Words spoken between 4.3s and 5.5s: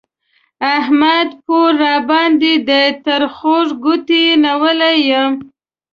نيولی يم